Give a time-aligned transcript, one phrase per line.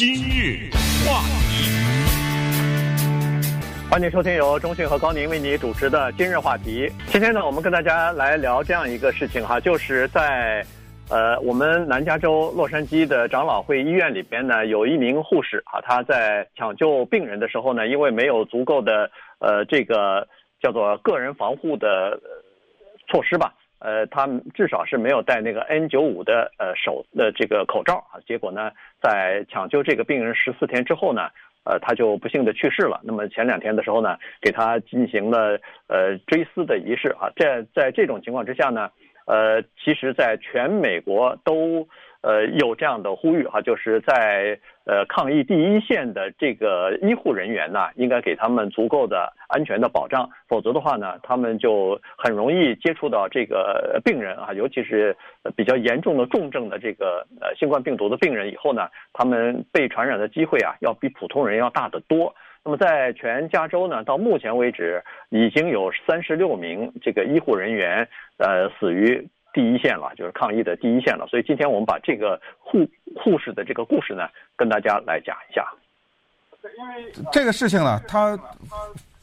[0.00, 0.70] 今日
[1.06, 1.20] 话
[1.50, 1.68] 题，
[3.90, 6.90] 欢迎收听由中讯和高宁为你主持的今日话题。
[7.08, 10.64] 今天呢，我们跟大家来聊这样一个事情哈，就是在
[11.10, 20.26] 呃我们南加州洛杉矶的长老会医院里边呢，有一名护士啊，他在抢救病人的时候呢，因为没有足够的呃这个
[20.62, 22.18] 叫做个人防护的
[23.06, 23.52] 措施吧。
[23.80, 28.70] 呃，他至少是没有戴那个 N 九五的呃手的这个口罩啊，结果呢，
[29.02, 31.28] 在抢救这个病人十四天之后呢，
[31.64, 33.00] 呃，他就不幸的去世了。
[33.02, 37.30] 那么前两天的时候呢，给他进行了呃追思的仪式啊。
[37.36, 38.90] 在在这种情况之下呢，
[39.30, 41.86] 呃，其实在全美国都。
[42.22, 55.16] 呃，有这样的呼吁哈，就是在呃抗疫第一线的这个医护人员呢，应该给他们足够的安全的保障，否则的话呢，他们就很容易接触到这个病人啊，尤其是
[55.56, 62.34] 比较严重的重症的这个呃新冠病毒的病人，以后呢，他们被传染的机会啊，要比普通人要大得多。
[62.64, 68.08] 那么在全加州呢，到目前为止已经有三十六名这个医护人员
[68.38, 69.28] 呃死于。
[69.52, 71.26] 第一线了，就是抗疫的第一线了。
[71.26, 75.66] 所以今天我们把这个护护士的这个故事呢，跟大家来讲一下。
[76.78, 78.38] 因为这个事情呢，它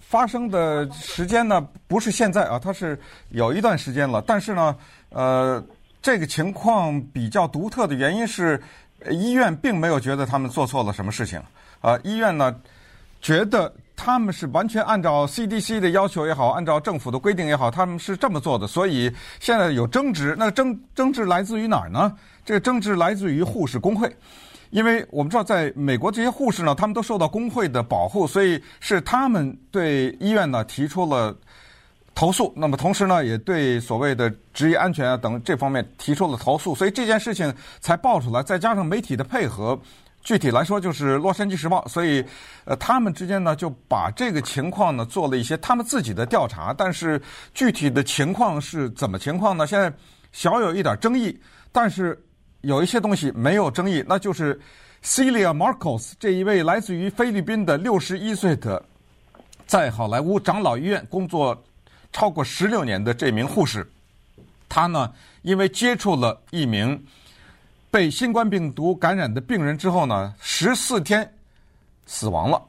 [0.02, 4.22] 发生的时间呢，不是现在啊，它是有一段时间了。
[4.28, 4.76] 但是呢，
[5.12, 5.64] 呃，
[6.02, 8.62] 这个情况比较独特的原因是，
[9.10, 11.42] 医院并没有觉得他们做错了什么事情。
[11.80, 12.54] 啊、医院呢，
[13.22, 13.74] 觉得。
[14.00, 18.68] 他们是完全按照 CDC 的要求也好，按照政府的规定也好，他们是这么做的。
[18.68, 22.16] 所以现在有争执，那争争执来自于哪儿呢？
[22.46, 24.16] 这个争执来自于护士工会，
[24.70, 31.36] 因为我们知道，在美国这些护士呢，他们都受到工会的保护，所以是他们对医院呢提出了
[32.14, 32.54] 投诉。
[32.56, 38.44] 那么同时呢，也对所谓的职业安全啊等这方面提出了投诉，所以这件事情才爆出来。
[38.44, 39.78] 再加上媒体的配合。
[40.28, 42.22] 具体来说就是《洛杉矶时报》，所以，
[42.66, 47.22] 呃，他们之间呢就把这个情况呢做了一些他们自己的调查，但是
[47.54, 49.66] 具体的情况是怎么情况呢？
[49.66, 49.90] 现在
[50.34, 51.40] 小有一点争议，
[51.72, 52.22] 但是
[52.60, 54.60] 有一些东西没有争议，那就是
[55.02, 58.84] Celia Marcos 这一位来自于菲律宾的六十一岁的，
[59.66, 61.64] 在好莱坞长老医院工作
[62.12, 63.90] 超过十六年的这名护士，
[64.68, 65.10] 他呢
[65.44, 67.02] 因为接触了一名。
[67.90, 71.34] 被新冠病毒感染的病人之后呢，十四天
[72.06, 72.62] 死亡了。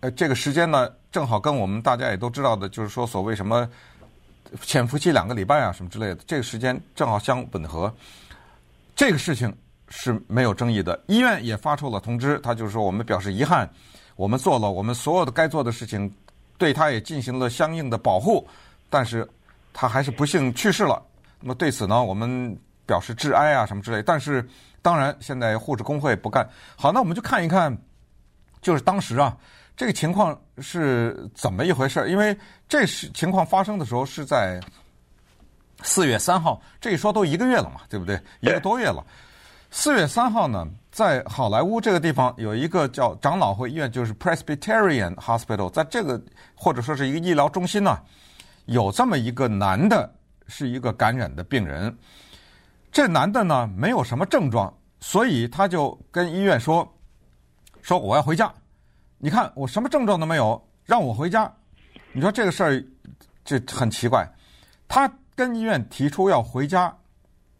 [0.00, 3.68] 呃，这个时间呢，正好跟我们大家也都知道的，就是说所谓什么
[4.62, 7.92] 潜伏期两个礼拜啊，什么之类的，这个时间正好相吻合。
[8.96, 9.50] 这个事情
[9.88, 13.68] 是没有争议的，医院也发出了通知，他就是说我们表示遗憾，
[14.16, 16.12] 我们做了我们所有的该做的事情，
[16.58, 18.46] 对他也进行了相应的保护，
[18.90, 19.26] 但是
[19.72, 21.00] 他还是不幸去世了。
[21.40, 22.58] 那么对此呢，我们。
[22.86, 24.02] 表示致哀啊，什么之类。
[24.02, 24.46] 但是，
[24.82, 26.48] 当然，现在护士工会不干。
[26.76, 27.76] 好，那我们就看一看，
[28.60, 29.36] 就是当时啊，
[29.76, 32.08] 这个情况是怎么一回事？
[32.08, 32.36] 因为
[32.68, 34.60] 这是情况发生的时候是在
[35.82, 38.20] 四月三号，这一说都一个月了嘛，对不对？
[38.40, 39.04] 一个多月了。
[39.70, 46.22] 四月三号呢，在好莱坞这个地方有一个叫长老会医院，就是 Presbyterian Hospital，在这个
[46.54, 47.98] 或者说是一个医疗中心呢，
[48.66, 50.08] 有这么一个男的，
[50.46, 51.92] 是一个感染的病人。
[52.94, 56.88] 这男的呢，没有什么症状，所以他就跟医院说
[57.82, 58.48] ：“说我要回家，
[59.18, 61.52] 你看我什么症状都没有，让我回家。”
[62.14, 62.84] 你说这个事儿，
[63.44, 64.24] 这很奇怪。
[64.86, 66.96] 他跟医院提出要回家，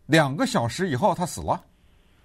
[0.07, 1.61] 两个小时以后他死了。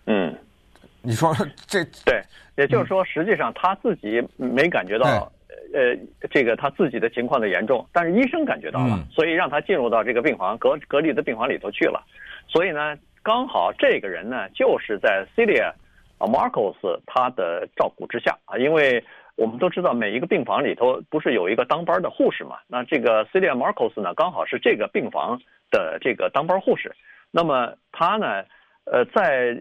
[0.05, 0.37] 嗯，
[1.01, 2.21] 你说这对，
[2.57, 5.31] 也就是说，实际上他自己没感觉到，
[5.73, 5.97] 呃，
[6.29, 12.05] 这个他自己的情况的严重，但是医生感觉到了，所以让他进入到这个病房隔隔离的病房里头去了。
[12.49, 15.71] 所以呢，刚好这个人呢，就是在 Celia
[16.17, 19.03] Marcos 他的照顾之下啊，因为
[19.35, 25.39] 我们都知道每一个病房里头不是有一个当班的护士嘛，那这个 Celia Marcos 呢，刚好是这个病房
[25.71, 26.93] 的这个当班护士。
[27.31, 28.43] 那么他呢，
[28.85, 29.55] 呃，在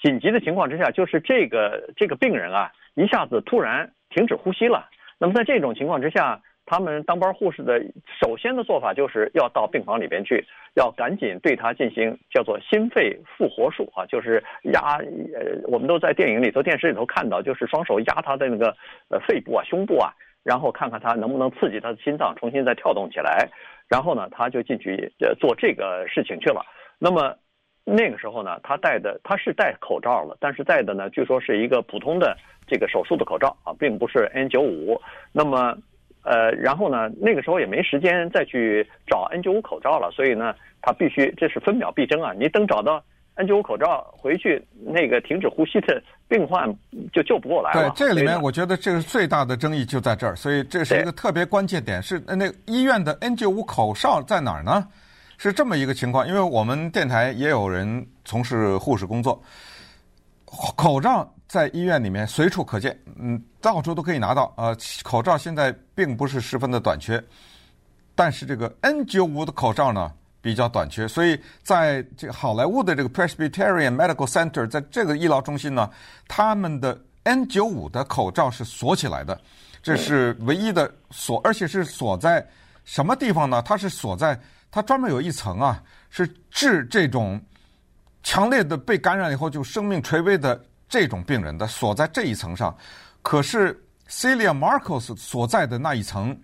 [0.00, 4.88] 紧急的情况之下，就是这个这个病人啊，一下子突然停止呼吸了。
[5.18, 7.80] 那么在这种情况之下，他们当班护士的
[8.20, 14.42] 首先的做法就是要到病房里边去，要赶紧对他进行叫做心肺复活术啊，就是
[14.72, 18.76] 压呃，我们都在电影里头、电视里头看到，就是双手压他的那个
[19.08, 23.48] 呃肺部啊、胸部啊，然后看看他能不能刺激他的心脏重新再跳动起来，
[23.88, 26.66] 然后呢，他就进去呃做这个事情去了。
[26.98, 27.36] 那么
[27.84, 32.36] 那个时候呢，他戴的他是戴口罩了，但是戴的呢，据说是一个普通的
[32.66, 35.00] 这个手术的口罩啊，并不是 N95。
[35.30, 35.78] 那么
[36.26, 40.52] 呃，然后呢，那个时候也没时间再去找 N95 口罩了，所以呢，
[40.82, 42.32] 他必须这是分秒必争啊！
[42.36, 43.00] 你等找到
[43.36, 46.68] N95 口罩回去，那个停止呼吸的 病患
[47.12, 47.90] 就救不过来了。
[47.90, 52.02] 对，这个里面我觉得这个最大的争议就在这儿，所以这是一个特别关键点。
[52.02, 54.84] 是那医院的 N95 口罩在哪儿呢？
[55.38, 59.40] 是这么一个情况，因为我们电台也有人从事护士工作，
[60.74, 64.52] 口罩在医院里面随处可见，嗯，到处都可以拿到。
[64.56, 67.22] 呃，口罩现在并不是十分的短缺，
[68.14, 75.88] 但是这个 N95 的口罩呢，比较短缺，所以在这个好莱坞的这个 Presbyterian Medical Center，在这个医疗中心呢，
[76.26, 79.40] 他们的 N95 的口罩是锁起来的，
[79.82, 82.44] 这是唯一的锁，而且是锁在
[82.84, 83.62] 什么地方呢？
[83.62, 84.40] 它是锁在
[84.70, 87.40] 它专门有一层啊，是治这种
[88.22, 92.76] 强烈的被感染以后就生命垂危的这种病人的，锁在这一层上。
[93.22, 93.76] 可是
[94.08, 96.38] Celia Marcos 所在的那一层，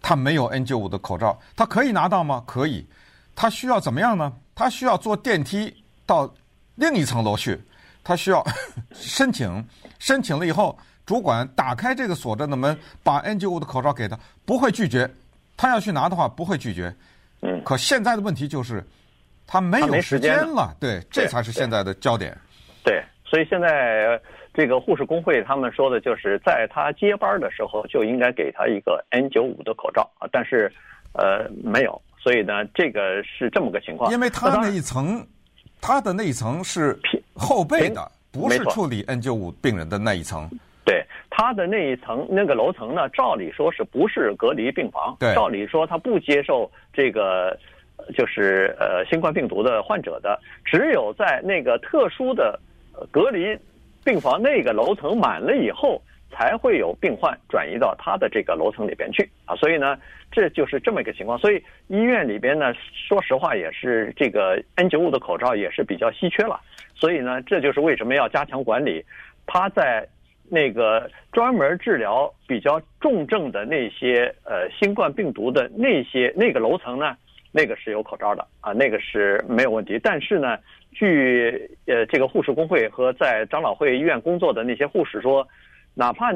[0.00, 2.42] 他没有 N95 的口罩，他可以拿到吗？
[2.46, 2.86] 可以。
[3.34, 4.32] 他需要怎么样呢？
[4.54, 6.32] 他需要坐电梯到
[6.74, 7.58] 另一层楼去，
[8.04, 8.44] 他需要
[8.92, 9.64] 申请，
[9.98, 15.10] 申请了以后，主管打开这个锁着的门，把 N95 的口罩给他，不会拒绝。
[15.56, 16.94] 他要去拿的话，不会拒绝。
[17.40, 17.62] 嗯。
[17.64, 18.86] 可现在的问题就是，
[19.46, 20.74] 他没有时间了。
[20.80, 22.36] 对，这才是现在的焦点。
[23.32, 24.20] 所以现在
[24.52, 30.70] 这个护士工会他们说的就是，在他接班的时候就应该给他一个 N95 的口罩啊，但是
[31.14, 31.98] 呃没有。
[32.18, 34.12] 所以呢，这个是这么个情况。
[34.12, 35.26] 因为他那一层，
[35.80, 36.94] 他的那一层是
[37.34, 40.46] 后背的，不是处理 N95 病人的那一层。
[40.84, 45.16] 对，他的那一层那个楼层呢，照理说是不是隔离病房？
[45.18, 47.58] 对，照理说他不接受这个，
[48.14, 50.38] 就是呃新冠病毒的患者的。
[50.66, 52.60] 只有在那个特殊的
[53.10, 53.58] 隔离
[54.04, 59.56] 病房那个楼层满了以后，才会有病患转移到他的这个楼层里边去啊。
[59.56, 59.98] 所以呢。
[60.34, 62.72] 这就是这么一个情况，所以医院里边呢，
[63.06, 66.58] 说实话也是这个 N95 的口罩也是比较稀缺了，
[66.94, 69.04] 所以呢，这就是为什么要加强管理。
[69.44, 70.08] 他在
[70.48, 77.14] 那个专门治疗比较重症的那些呃新冠病毒的那些那个楼层呢，
[77.52, 80.00] 那个是有口罩的啊，那个是没有问题。
[80.02, 80.58] 但是呢，
[80.90, 85.46] 据呃这个护士工会和在长老会医院工作的那些护士说，
[85.94, 86.32] 哪怕。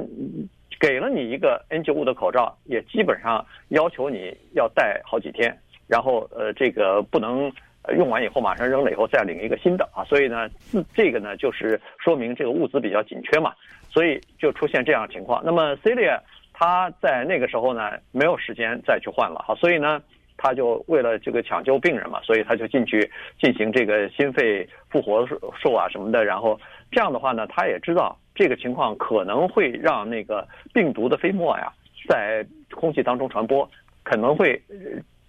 [0.79, 5.57] 给了你一个 N95 的口罩，也基本上要求你要戴好几天，
[5.89, 7.51] 然后呃，这个不能
[7.97, 10.05] 用完以后马上扔了以后再领一个新的啊。
[10.05, 10.51] 所以呢，
[10.93, 13.55] 这个呢就是说明这个物资比较紧缺嘛，
[13.89, 15.43] 所以就出现这样的情况。
[15.43, 16.21] 那么 Celia
[16.53, 20.03] 他在那个时候呢没有时间再去换了哈，所以呢
[20.37, 23.11] 他就为了这个抢救病人嘛，所以他就进去
[23.41, 26.59] 进行这个心肺复活术啊什么的，然后
[26.91, 28.19] 这样的话呢，他也知道。
[28.39, 31.73] 这个情况可能会让那个病毒的飞沫呀，
[32.07, 33.67] 在空气当中传播，
[34.03, 34.61] 可能会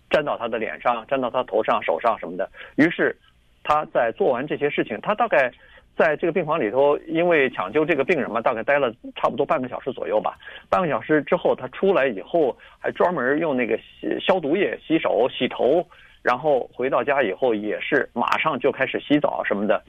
[0.09, 2.49] 沾到他的脸上、沾到他头上、手上什么的。
[2.75, 3.15] 于是
[3.63, 5.49] 他在做完这些事情，他大概
[5.97, 10.37] 在这个病房里头，因为抢救这个病人嘛，大概待了差不多半个小时左右吧。
[10.69, 13.77] 半个小时之后，他出来以后，还专门用那个
[14.21, 15.83] 消毒液洗手、洗头，
[16.21, 19.81] 然后回到家以后也是马上就开始洗澡什么的。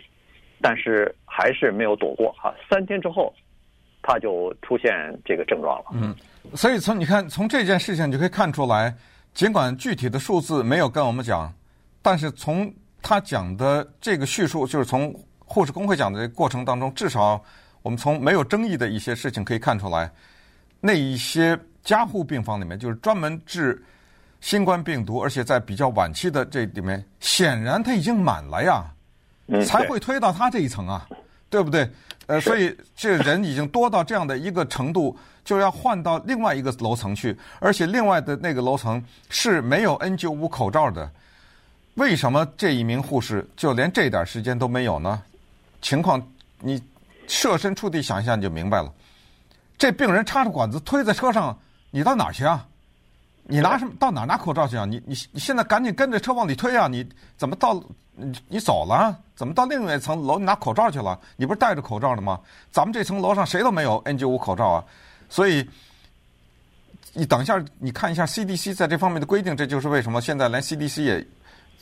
[0.60, 3.32] 但是还是没有躲过哈，三天之后，
[4.02, 4.92] 他就出现
[5.24, 5.84] 这个症状了。
[5.92, 6.12] 嗯，
[6.56, 8.92] 所以从你看，从这件事情你就可以看出来，
[9.32, 11.52] 尽管具体的数字没有跟我们讲，
[12.02, 15.14] 但是从他讲的这个叙述，就是从
[15.48, 17.42] 护士工会讲的这过程当中，至少
[17.82, 20.10] 我们从没有争议的一些事情可以看出来，
[20.80, 23.82] 那一些加护病房里面，就是专门治
[24.40, 28.84] 新冠病毒，而且在比较晚期的这里面，显然它已经满了呀。
[29.64, 31.08] 才会推到他这一层啊，
[31.48, 31.90] 对不对？
[32.26, 41.10] 呃，所以 这人已经多到这样的一个程度，就要换到另外一个楼层去，而且另外的那个楼层是没有 N 九五口罩的。
[41.94, 45.22] 为什么这一名护士就连这点时间都没有呢？
[45.80, 46.20] 情况
[46.60, 46.82] 你
[47.26, 48.92] 设身处地想一下你就明白了。
[49.76, 51.58] 这病人插着管子推在车上，
[51.90, 52.66] 你到哪儿去啊？
[53.44, 54.84] 你拿什么到哪儿拿口罩去啊？
[54.84, 56.88] 你你你现在赶紧跟着车往里推啊！
[56.88, 57.06] 你
[57.36, 57.82] 怎么到？
[58.20, 61.16] 你你走了，怎么到另外一层楼你拿口罩去了？
[61.36, 62.40] 你不是戴着口罩的吗？
[62.72, 64.84] 咱们这层楼上谁都没有 N95 口罩啊，
[65.28, 65.64] 所以
[67.12, 71.26] 你等一下，你看一下 CDC 在这方面的规定，这就是为什么现在连 CDC 也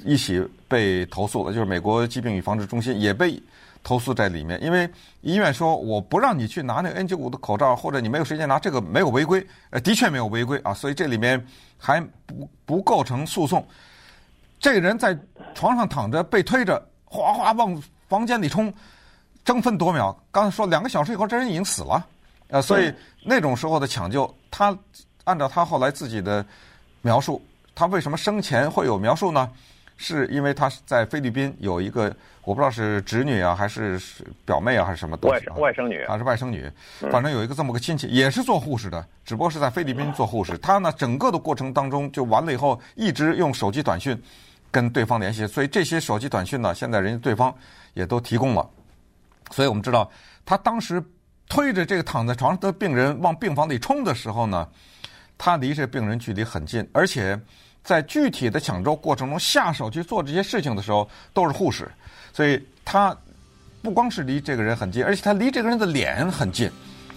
[0.04, 3.42] 一起被投诉了，就是美国疾病与防治中心也被
[3.86, 4.90] 投诉在里面，因为
[5.20, 11.40] 医院说我不让你去拿那个 N 九五的口罩，或者你没有时间拿，这个没有违规，呃，的确没有违规啊，所以这里面
[11.78, 13.64] 还不不构成诉讼。
[14.58, 15.16] 这个人在
[15.54, 18.74] 床上躺着，被推着，哗哗往房间里冲，
[19.44, 20.20] 争分夺秒。
[20.32, 22.04] 刚才说两个小时以后，这人已经死了，
[22.48, 22.92] 呃，所以
[23.24, 24.76] 那种时候的抢救，他
[25.22, 26.44] 按照他后来自己的
[27.02, 27.40] 描述，
[27.72, 29.48] 他为什么生前会有描述呢？
[29.96, 33.98] 是因为他在菲律宾有一个，我不知道是侄女啊，还是
[34.44, 35.54] 表妹啊，还是什么东西、啊？
[35.56, 36.70] 外甥女啊是外甥女？
[37.10, 40.58] 反正有一个这么个亲戚，也是做护士的，只不过是在菲律宾做护士。
[40.58, 44.20] 他呢，整个的过程当中就完了以后，一直用手机短讯
[44.70, 47.54] 跟对方联系，所以这些手机短讯呢，现在人家对方
[47.94, 48.68] 也都提供了。
[49.50, 50.10] 所以我们知道，
[50.44, 51.02] 他当时
[51.48, 54.68] 推着这个躺在床上的病人往病房里冲的时候呢，
[55.38, 57.40] 他离这病人距离很近，而且。
[57.86, 61.88] 在具体的抢救过程中下手去做这些事情的时候，都是护士，
[62.32, 63.16] 所以他
[63.80, 66.68] 不光是离这个人很近，而且他离这个人的脸很近，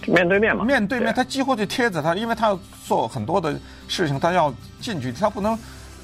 [0.06, 3.58] 面对面嘛，面对面，他几乎就贴着他，因为他要做很多的
[3.88, 5.58] 事情，他要近距离，他不能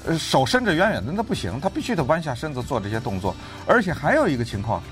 [0.05, 3.33] 呃手伸着远远的，那不行，他必须得弯下身子做这些动作。
[3.65, 4.83] 而且还有一个情况，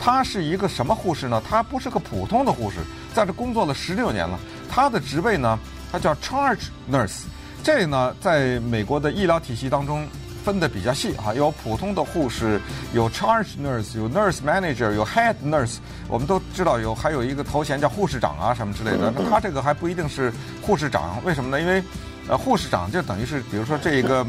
[0.00, 1.42] 他是一个什么护士呢？
[1.50, 2.76] 他不是个普通的护士，
[3.12, 4.38] 在这工作了十六年了，
[4.70, 5.58] 他的职位呢，
[5.90, 7.24] 他叫 charge nurse。
[7.62, 10.06] 这呢，在美国的医疗体系当中
[10.42, 12.58] 分得比较细哈，有普通的护士，
[12.94, 15.76] 有 charge nurse，有 nurse manager，有 head nurse。
[16.08, 19.12] 我们都知道有还有一个头衔叫护士长啊什么之类的。
[19.14, 21.60] 那他这个还不一定是护士长，为什么呢？
[21.60, 21.82] 因为
[22.28, 24.26] 呃，护士长就等于是，比如说这一个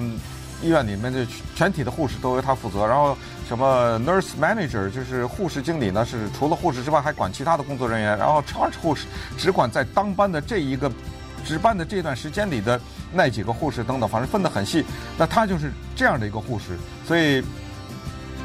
[0.61, 9.07] 医院里面的全体的护士都由他负责，然后什么 nurse manager 就是护士经理呢，是除了护士之外还管其他的工作人员，然后 charge 护士
[9.37, 10.91] 只管在当班的这一个。
[11.41, 12.79] 值班的这段时间里的
[13.11, 14.85] 那几个护士等等，反正分得很细。
[15.17, 17.43] 那他就是这样的一个护士，所以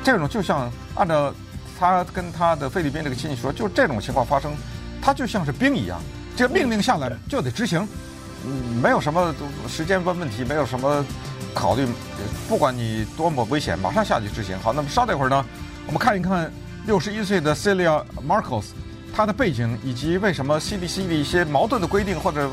[0.02, 1.32] 这种就像按照
[1.78, 4.52] 他跟他的菲律宾这个亲戚说，就这种情况发生，
[5.00, 6.00] 他就像是兵一样，
[6.36, 7.86] 这命令下来就得执行，
[8.44, 9.34] 嗯，没有什么
[9.68, 11.04] 时间问问题，没有什么
[11.54, 11.86] 考虑，
[12.48, 14.58] 不管你多么危险，马上下去执行。
[14.60, 15.44] 好，那么稍等一会儿呢，
[15.86, 16.50] 我们看一看
[16.86, 18.66] 六十一岁的 Celia Marcos，
[19.14, 22.50] 他的背景以及为什么 CDC 的一些矛盾的规定或者。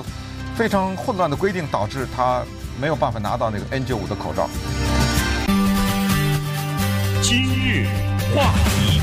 [0.55, 2.43] 非常混乱的规定导致他
[2.79, 4.47] 没有办法拿到那个 N95 的口罩。
[7.23, 7.87] 今日
[8.35, 9.01] 话题，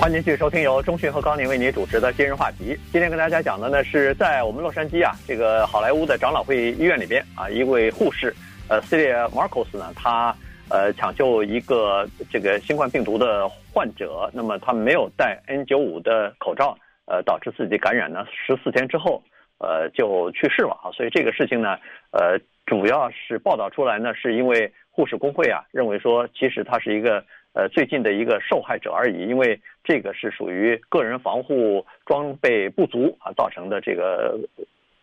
[0.00, 2.76] 欢迎继续收听由中讯和高宁为您主持的今日话题。
[2.90, 8.34] 今天跟大家讲的呢是在我们洛杉矶啊这个好莱坞的长老会医院里边啊一位护士
[8.66, 10.34] 呃 Celia Marcos 呢，他
[10.70, 19.22] 呃抢救一个这个新冠病毒的患者，那么他没有戴 N95 的口罩，呃导致自己感染呢十四天之后。
[19.62, 21.78] 呃，就去世了啊，所以这个事情呢，
[22.10, 34.36] 呃，主要是报道出来呢，是因为护士工会啊认为说，其实他是一个呃最近的一个受害者而已，因为这个是属于个人防护装备不足啊造成的这个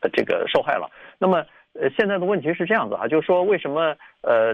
[0.02, 0.92] 呃这个受害了。
[1.18, 4.54] 那么呃现在的问题是这样子啊，就是说为什么呃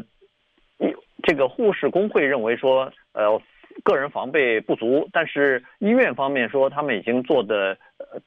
[1.24, 3.41] 这个护士工会认为说呃。
[3.84, 7.77] 个人防备不足，但是医院方面说他们已经做的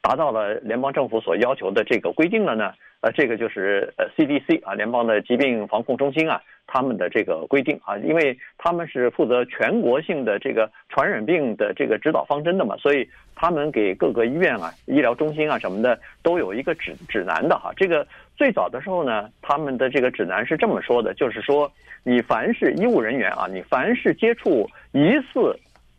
[0.02, 2.72] 达到了联邦政府所要求的这个规定了呢。
[3.00, 17.70] 呃，这个就是呃 CDC 啊，联邦的疾病防控中心啊，他们的这个规定啊，因为他们是负责全国性的这个传染病的这个指导方针的嘛，所以他们给各个医院啊、医疗中心啊什么的都有一个指指南的哈。
[17.76, 18.04] 这个
[18.38, 21.70] 最早的时候呢，他们的这个指南是这么说的，就是说
[22.04, 25.58] 你凡是医务人员啊，你凡是接触疑似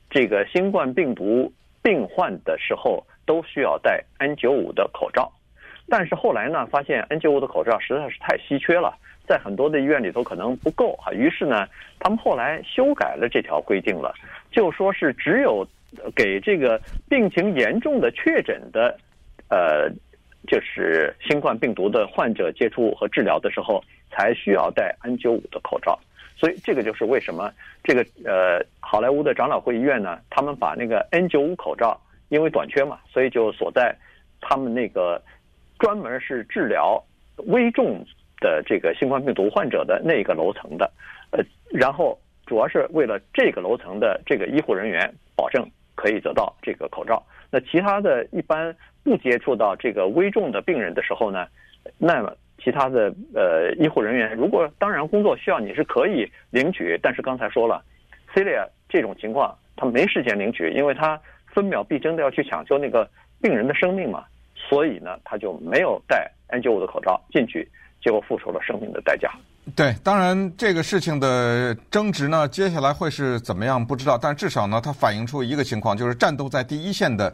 [0.10, 1.51] 这个新冠病毒
[1.84, 5.29] 病患的时候，都需要戴 N95 的口罩。
[5.89, 11.12] 但是后来呢，发现 N95 的口罩实在是太稀缺了，在很多的医院里头可能不够啊。
[11.12, 11.67] 于是呢，
[12.00, 14.13] 他们后来修改了这条规定了，
[14.50, 15.67] 就说是只有
[16.15, 16.79] 给这个
[17.10, 18.98] 病情严重的确诊的，
[19.50, 19.91] 呃，
[20.48, 26.00] 就是新冠病毒的患者接触和治疗的时候，才需要戴 N95 的口罩。
[26.38, 27.51] 所以这个就是为什么
[27.84, 33.96] 这个呃好莱坞的长老会医院呢，他们把那个 N95 口罩因为短缺嘛，所以就锁在
[34.39, 35.22] 他们那个。
[35.81, 37.01] 专门是治疗
[37.48, 38.05] 危重
[38.41, 40.91] 的这个新冠病毒患者的那个楼层的，
[41.31, 41.41] 呃，
[41.72, 45.65] 然后主要是为了这个楼层的这个医护人员保证
[45.96, 47.25] 可以得到这个口罩。
[47.50, 48.75] 那其他的一般
[49.10, 51.48] 不接触到这个危重的病人的时候呢，
[51.98, 52.32] 那么
[52.63, 57.84] 其他的呃医护人员如果当然工作需要你是可以领取，但是刚才说了
[58.36, 63.10] ，Celia 这种情况他没时间领取，因为他分秒必争的要去抢救那个
[63.42, 64.24] 病人的生命嘛。
[64.70, 67.68] 所以呢，他就没有戴 N95 的口罩进去，
[68.04, 69.32] 结果付出了生命的代价。
[69.75, 77.34] 对，当然这个事情的争执呢，接下来会是怎么样不知道，但至少呢，它反映出一个情况，就是战斗在第一线的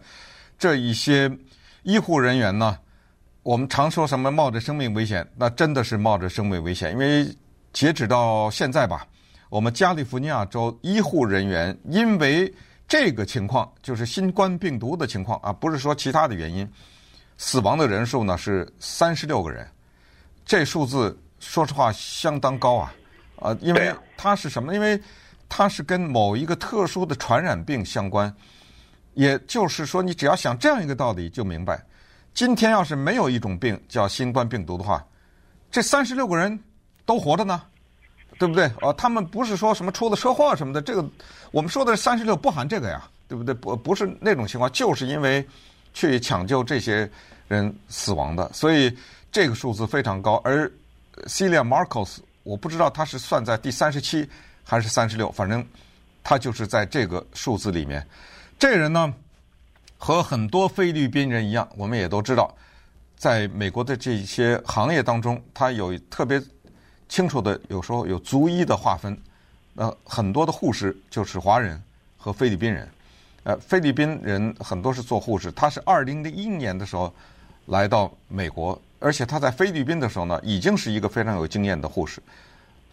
[0.57, 1.29] 这一些
[1.85, 2.75] 医护人员呢，
[3.43, 7.23] 我们常说什么冒着生命危险，那真的是冒着生命危险，因为
[7.71, 9.05] 截止到现在吧，
[9.49, 12.51] 我们加利福尼亚州医护人员因为
[12.87, 16.67] 这个情况，就是新冠病毒的情况啊，不是说其他的原因。
[17.37, 19.67] 死亡的人数呢是三十六个人，
[20.43, 22.91] 这数字说实话相当高啊。
[23.35, 24.73] 啊，因为它是什么？
[24.73, 24.99] 因为
[25.47, 28.35] 它是跟某一个特殊的传染病相关。
[29.15, 31.83] 也就是说，你只要想这样一个道理，就明白，
[32.33, 35.03] 今天要是没有一种病叫新冠病毒的话，
[35.71, 36.59] 这三十六个人
[37.05, 37.63] 都活着呢，
[38.37, 38.65] 对不对？
[38.81, 41.03] 啊，他们不是说什么出了车祸什么的，这个
[41.51, 43.53] 我们说的三十六不含这个呀，对不对？
[43.53, 45.45] 不不是那种情况，就是因为
[45.93, 47.09] 去抢救这些
[47.47, 48.95] 人死亡的，所以
[49.31, 50.35] 这个数字非常高。
[50.43, 50.69] 而
[51.25, 54.29] Celia Marcos，我不知道他是算在第三十七
[54.63, 55.65] 还是三十六，反正
[56.21, 58.05] 他就是在这个数字里面。
[58.57, 59.13] 这人呢，
[59.97, 62.53] 和很多菲律宾人一样，我们也都知道，
[63.17, 66.41] 在美国的这些行业当中，他有特别
[67.09, 69.17] 清楚的，有时候有族裔的划分。
[69.75, 71.81] 呃，很多的护士就是华人
[72.17, 72.87] 和菲律宾人。
[73.43, 77.13] 呃，菲律宾人很多是做护士，他是二零零一年的时候
[77.65, 82.23] 来到美国，而且他在菲律宾的时候呢，已经是一个非常有经验的护士。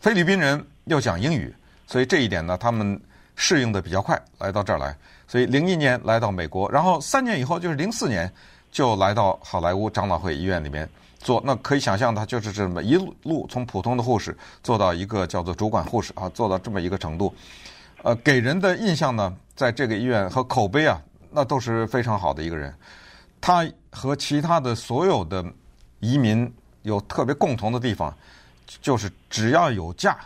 [0.01, 1.55] 菲律宾人要讲英语，
[1.87, 3.01] 所以这一点呢，他们
[3.37, 4.95] 适应的比较快，来到这儿来。
[5.33, 8.31] 所以零一年来到美国，然后三年以后就是零四年
[8.71, 10.87] 就来到好莱坞长老会医院里面
[11.21, 11.41] 做。
[11.43, 17.35] 那可以想象，他就是这么一路从普通的护士做到一个叫做主管护士啊，做到这么一个程度。
[18.03, 22.75] 呃，给人的印象呢，在这个医院和口碑啊，那都是非常好的一个人。
[23.41, 25.43] 他和其他的所有的
[26.01, 28.15] 移民有特别共同的地方，
[28.83, 30.19] 就是只要有假。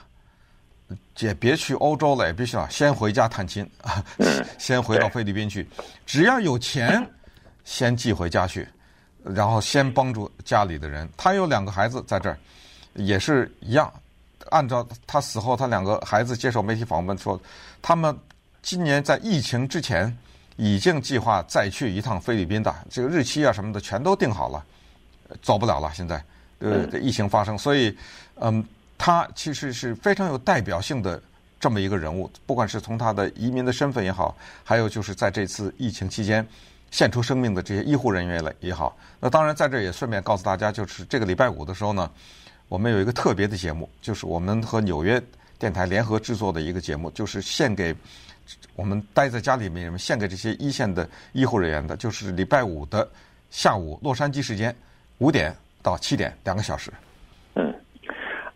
[1.16, 4.04] 姐，别去欧洲了，也必须要先回家探亲啊，
[4.58, 5.66] 先回到菲律宾去。
[6.04, 7.04] 只要有钱，
[7.64, 8.68] 先寄回家去，
[9.24, 11.08] 然后先帮助家里的人。
[11.16, 12.38] 他有两个孩子在这儿，
[12.92, 13.90] 也是一样。
[14.50, 17.40] 按照他死后，他两个孩子接受媒体访问说，
[17.80, 18.14] 他们
[18.60, 20.14] 今年在疫情之前
[20.56, 24.62] 已经计划再去一趟菲律宾的，这个日期啊什么的全都定好了，
[25.40, 25.90] 走不了了。
[25.94, 26.22] 现在
[26.58, 27.96] 呃，疫情发生，所以
[28.34, 28.62] 嗯。
[28.98, 31.20] 他其实是非常有代表性的
[31.58, 36.46] 这么一个人物，不管是从他的移民的身份也好，还有就是在这次疫情期间
[36.90, 38.96] 献出生命的这些医护人员了也好。
[39.20, 42.10] 那当然在这也顺便告诉大家，就是这个礼拜五的时候呢，
[42.68, 45.22] 我们有一个特别的节目，就是我们和纽约
[45.58, 47.94] 电台联合制作的一个节目，就是献给
[48.74, 53.08] 我们待在家里面人，献给这些一线的医护人员的，就是礼拜五的
[53.50, 54.74] 下午洛杉矶时间
[55.18, 56.92] 五点到七点两个小时。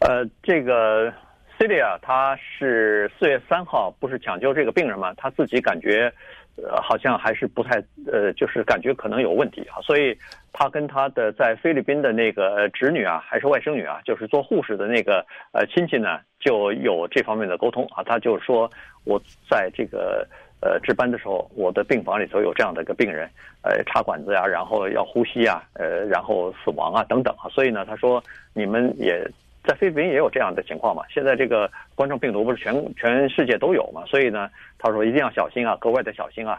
[0.00, 1.12] 呃，这个
[1.58, 5.12] Celia 他是四月三号不是抢救这个病人嘛？
[5.14, 6.10] 他自己感觉，
[6.56, 10.16] 呃，好像还是不太，呃，就是感觉可能有问题啊，所以
[10.54, 18.02] 他跟他的在菲律宾的那个侄女啊，还是外甥女啊，就是做护士的那个呃亲戚呢，就有这方面的沟通啊。
[18.02, 18.70] 他就说，
[19.04, 20.26] 我在这个
[20.62, 23.28] 呃值班的时候，我的病房里头有这样的一个病人，
[23.60, 27.50] 呃，插管子呀，然后要呼吸啊，呃，然后死亡啊等等啊。
[27.50, 29.30] 所以呢，他说你们也。
[29.62, 31.02] 在菲律宾也有这样的情况嘛？
[31.10, 34.02] 现在这个冠状病毒不是全全世界都有嘛？
[34.06, 36.58] 所以呢，他说一定要小心啊，格外的小心啊。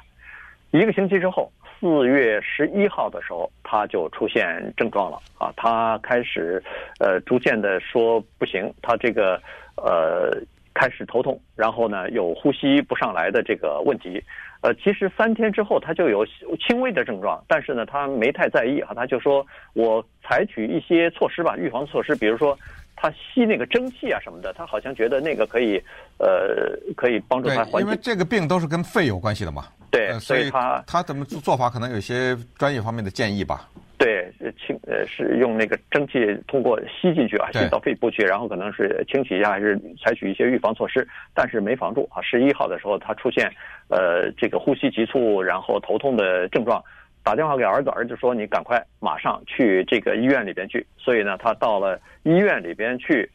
[0.69, 6.63] 一个星期之后，四月十一号的时候，他就出现症状了啊，他开始
[6.99, 9.41] 呃逐渐的说不行，他这个
[9.75, 10.31] 呃
[10.73, 14.23] 开始头痛，然后呢有呼吸不上来的这个问题。
[14.61, 16.23] 呃，其实三天之后他就有
[16.59, 22.55] 轻微的症状，但是呢他没太在意啊，他就说我采取一些措施吧，预防措施，比如说。
[22.95, 25.81] 他吸那个蒸汽啊什么的，他好像觉得那个可以，
[26.17, 27.79] 呃，可以帮助他缓解。
[27.79, 29.65] 因为这个病都是跟肺有关系的嘛。
[29.89, 33.67] 对，呃、所以他他怎么做做法可能有一些专业方面的建议吧。
[33.97, 36.13] 对，清呃是用那个蒸汽
[36.47, 42.21] 通过吸进去啊，吸到肺部去，然后可能是清洗一下，还是采取一些预防措施，但是没防住啊。
[42.21, 43.51] 十一号的时候他出现
[43.89, 46.83] 呃这个呼吸急促，然后头痛的症状。
[47.23, 53.29] 打电话给儿子，儿子说：“你赶快马上去这个医院里边去。”所以呢，他到了医院里边去，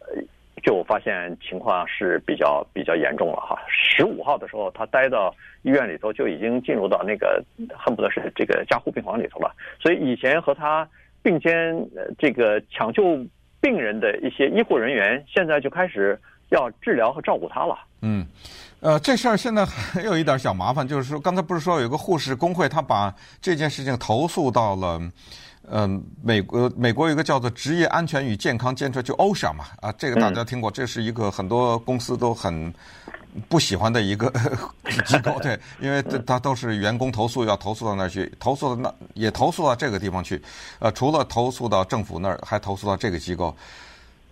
[0.00, 0.20] 呃，
[0.62, 3.56] 就发现情况是比较比较严重了哈。
[3.68, 7.42] 十五号的时候，他待到医院里头就已经进入到那个
[7.76, 9.54] 恨不得是这个加护病房里头了。
[9.80, 10.88] 所以以前和他
[11.22, 13.24] 并肩呃这个抢救
[13.60, 16.18] 病人的一些医护人员，现在就开始
[16.50, 17.78] 要治疗和照顾他了。
[18.00, 18.26] 嗯。
[18.80, 25.02] 呃，这事儿现在还有一点小麻烦，就是说，刚才不是说有个护士工会，他把这件事情投诉到了，
[25.68, 32.72] 呃，美国美国有一个叫做职业安全与健康监察，就 OSHA 嘛，啊，这个大家听过，这是一个很多公司都很
[33.48, 34.32] 不喜欢的一个
[35.04, 40.40] 机构，对，因为他都是员工投诉要投诉到那儿去，投诉到那也投诉到这个地方去，
[40.78, 43.52] 呃，除了投诉到政府那儿，还投诉到这个机构。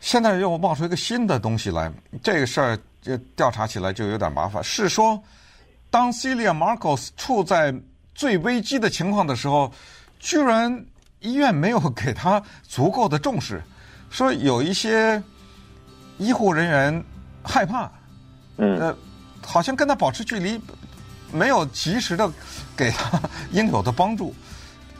[0.01, 4.63] 现在又冒出一个新的东西来，这个事儿就调查起来就有点麻烦。
[4.63, 5.21] 是说，
[5.91, 7.75] 当 Celia Marcos 处在
[8.15, 9.73] 最危机的情况的时候，
[10.21, 10.85] 居然
[11.21, 13.63] 医院没有给他足够的重视，
[14.11, 15.23] 说有一些
[16.19, 17.05] 医护人员
[17.43, 17.91] 害怕，
[18.59, 18.97] 嗯，呃，
[19.45, 20.61] 好像跟他保持距离，
[21.33, 22.31] 没有及时的
[22.77, 24.35] 给他 应有的帮助。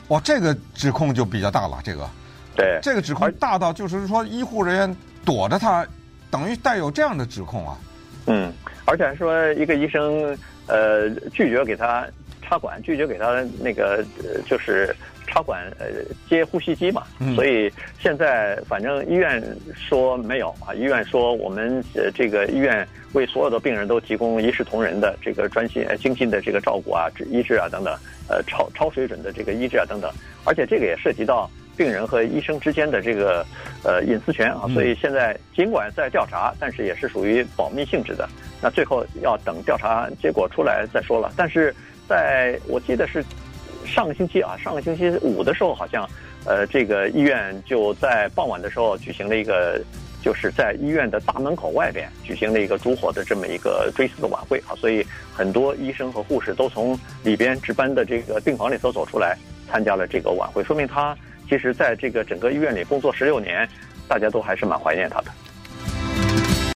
[0.09, 2.09] 哇，这个指控就比较大了，这个，
[2.57, 5.87] 对，这个指控大到就是说医护人员躲着他，
[6.29, 7.77] 等于带有这样的指控啊。
[8.25, 8.51] 嗯，
[8.83, 12.05] 而且还说一个医生呃拒绝给他
[12.41, 14.93] 插管，拒绝给他那个呃就是。
[15.29, 15.87] 插管呃
[16.29, 17.03] 接呼吸机嘛，
[17.35, 19.43] 所以现在反正医院
[19.75, 27.93] 说没有啊，医院说我们呃这个医院为所有的病人都提供一视同仁的这个专心呃精心的这个照顾啊、医治啊等等，
[28.29, 30.09] 呃超超水准的这个医治啊等等，
[30.45, 33.45] 而且这个也涉及到病人和医生之间的这个
[33.83, 38.27] 呃隐私权啊，所以现在尽管在调查，但是也是属于保密性质的，
[38.61, 41.31] 那最后要等调查结果出来再说了。
[41.37, 41.73] 但是
[42.09, 43.23] 在我记得是。
[43.85, 46.05] 上个星期啊，上个星期五的时候，好像，
[46.43, 49.81] 呃，这个医院就在傍晚的时候举行了一个，
[50.21, 59.37] 就是在医院的大门口外边举行了一个烛火的这么一个追思的晚会啊，所以很多医生和护士都从里边值班的这个病房里头走出来
[59.69, 61.15] 参加了这个晚会，说明他
[61.49, 63.67] 其实在这个整个医院里工作十六年，
[64.07, 65.31] 大家都还是蛮怀念他的。